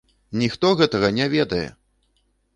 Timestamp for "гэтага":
0.79-1.13